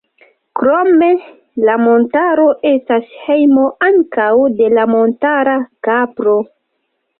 [0.59, 1.09] Krome,
[1.69, 4.27] la montaro estas hejmo ankaŭ
[4.63, 5.57] de la montara
[5.91, 6.39] kapro.